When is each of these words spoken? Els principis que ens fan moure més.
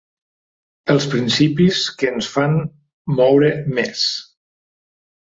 Els 0.93 1.07
principis 1.11 1.83
que 2.01 2.11
ens 2.15 2.31
fan 2.39 2.59
moure 3.21 3.55
més. 3.81 4.07